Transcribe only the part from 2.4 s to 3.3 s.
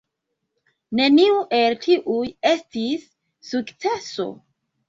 estis